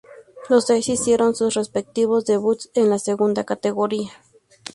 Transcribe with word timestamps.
Los 0.49 0.65
tres 0.65 0.89
hicieron 0.89 1.35
sus 1.35 1.53
respectivos 1.53 2.25
debuts 2.25 2.71
en 2.73 2.89
la 2.89 2.97
segunda 2.97 3.43
categoría. 3.43 4.09